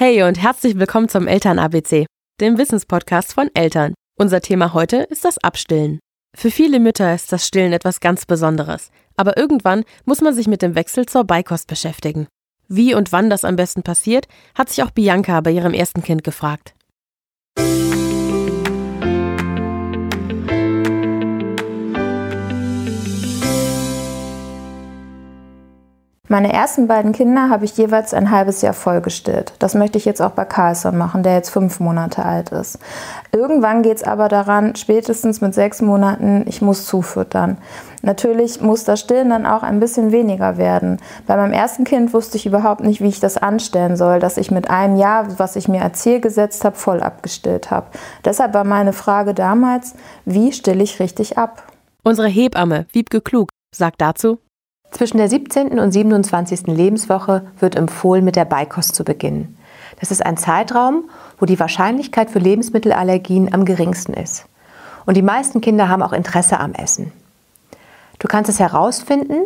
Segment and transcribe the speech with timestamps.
[0.00, 2.06] Hey und herzlich willkommen zum Eltern ABC,
[2.40, 3.94] dem Wissenspodcast von Eltern.
[4.16, 5.98] Unser Thema heute ist das Abstillen.
[6.36, 10.62] Für viele Mütter ist das Stillen etwas ganz Besonderes, aber irgendwann muss man sich mit
[10.62, 12.28] dem Wechsel zur Beikost beschäftigen.
[12.68, 16.22] Wie und wann das am besten passiert, hat sich auch Bianca bei ihrem ersten Kind
[16.22, 16.76] gefragt.
[26.30, 29.54] Meine ersten beiden Kinder habe ich jeweils ein halbes Jahr vollgestillt.
[29.60, 32.78] Das möchte ich jetzt auch bei Carlson machen, der jetzt fünf Monate alt ist.
[33.32, 37.56] Irgendwann geht es aber daran, spätestens mit sechs Monaten, ich muss zufüttern.
[38.02, 40.98] Natürlich muss das Stillen dann auch ein bisschen weniger werden.
[41.26, 44.50] Bei meinem ersten Kind wusste ich überhaupt nicht, wie ich das anstellen soll, dass ich
[44.50, 47.86] mit einem Jahr, was ich mir als Ziel gesetzt habe, voll abgestillt habe.
[48.24, 49.94] Deshalb war meine Frage damals,
[50.26, 51.62] wie stille ich richtig ab?
[52.04, 54.38] Unsere Hebamme, Wiebke Klug, sagt dazu,
[54.90, 55.78] zwischen der 17.
[55.78, 56.66] und 27.
[56.66, 59.56] Lebenswoche wird empfohlen, mit der Beikost zu beginnen.
[60.00, 61.04] Das ist ein Zeitraum,
[61.38, 64.46] wo die Wahrscheinlichkeit für Lebensmittelallergien am geringsten ist.
[65.06, 67.12] Und die meisten Kinder haben auch Interesse am Essen.
[68.18, 69.44] Du kannst es herausfinden,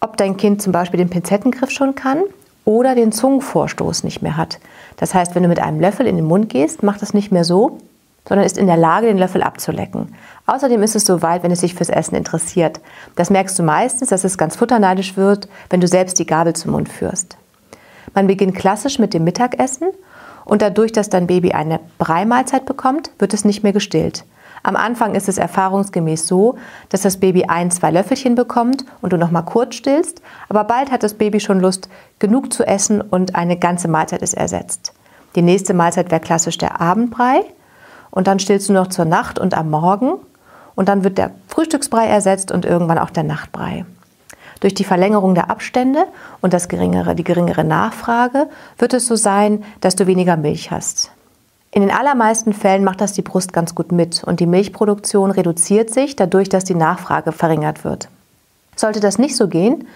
[0.00, 2.22] ob dein Kind zum Beispiel den Pinzettengriff schon kann
[2.64, 4.58] oder den Zungenvorstoß nicht mehr hat.
[4.96, 7.44] Das heißt, wenn du mit einem Löffel in den Mund gehst, macht es nicht mehr
[7.44, 7.78] so,
[8.28, 10.14] sondern ist in der Lage, den Löffel abzulecken.
[10.46, 12.80] Außerdem ist es so weit, wenn es sich fürs Essen interessiert.
[13.16, 16.72] Das merkst du meistens, dass es ganz futterneidisch wird, wenn du selbst die Gabel zum
[16.72, 17.36] Mund führst.
[18.14, 19.88] Man beginnt klassisch mit dem Mittagessen
[20.44, 24.24] und dadurch, dass dein Baby eine Breimahlzeit bekommt, wird es nicht mehr gestillt.
[24.62, 26.56] Am Anfang ist es erfahrungsgemäß so,
[26.88, 30.90] dass das Baby ein, zwei Löffelchen bekommt und du noch mal kurz stillst, aber bald
[30.90, 34.94] hat das Baby schon Lust, genug zu essen und eine ganze Mahlzeit ist ersetzt.
[35.34, 37.44] Die nächste Mahlzeit wäre klassisch der Abendbrei
[38.14, 40.12] und dann stillst du noch zur Nacht und am Morgen
[40.76, 43.84] und dann wird der Frühstücksbrei ersetzt und irgendwann auch der Nachtbrei.
[44.60, 46.06] Durch die Verlängerung der Abstände
[46.40, 48.48] und das geringere, die geringere Nachfrage
[48.78, 51.10] wird es so sein, dass du weniger Milch hast.
[51.72, 55.92] In den allermeisten Fällen macht das die Brust ganz gut mit und die Milchproduktion reduziert
[55.92, 58.08] sich dadurch, dass die Nachfrage verringert wird.
[58.76, 59.88] Sollte das nicht so gehen,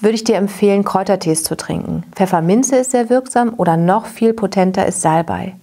[0.00, 2.04] würde ich dir empfehlen, Kräutertees zu trinken.
[2.14, 5.54] Pfefferminze ist sehr wirksam oder noch viel potenter ist Salbei.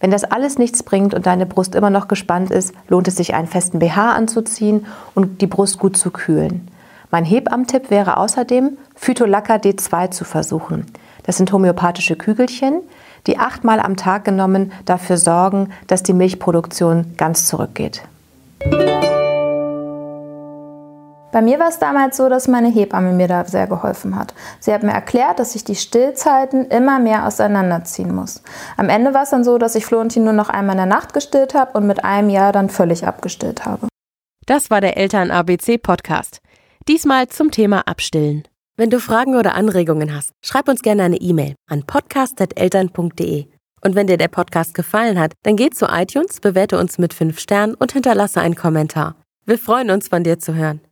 [0.00, 3.34] Wenn das alles nichts bringt und deine Brust immer noch gespannt ist, lohnt es sich,
[3.34, 6.68] einen festen BH anzuziehen und die Brust gut zu kühlen.
[7.10, 10.86] Mein Hebamtipp wäre außerdem, Phytolacca D2 zu versuchen.
[11.22, 12.82] Das sind homöopathische Kügelchen,
[13.26, 18.02] die achtmal am Tag genommen dafür sorgen, dass die Milchproduktion ganz zurückgeht.
[21.36, 24.32] Bei mir war es damals so, dass meine Hebamme mir da sehr geholfen hat.
[24.58, 28.42] Sie hat mir erklärt, dass ich die Stillzeiten immer mehr auseinanderziehen muss.
[28.78, 31.12] Am Ende war es dann so, dass ich Florentin nur noch einmal in der Nacht
[31.12, 33.86] gestillt habe und mit einem Jahr dann völlig abgestillt habe.
[34.46, 36.38] Das war der Eltern ABC Podcast.
[36.88, 38.44] Diesmal zum Thema Abstillen.
[38.78, 43.44] Wenn du Fragen oder Anregungen hast, schreib uns gerne eine E-Mail an podcast.eltern.de.
[43.82, 47.38] Und wenn dir der Podcast gefallen hat, dann geh zu iTunes, bewerte uns mit 5
[47.38, 49.16] Sternen und hinterlasse einen Kommentar.
[49.44, 50.80] Wir freuen uns, von dir zu hören.